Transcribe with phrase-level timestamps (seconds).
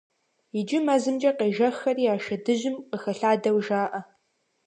[0.59, 3.99] Иджы мэзымкӀэ къежэххэри а шэдыжьым къыхэлъадэу жаӀэ.